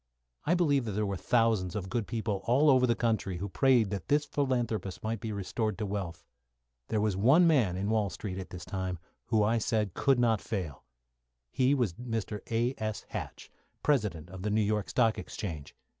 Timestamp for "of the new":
14.31-14.63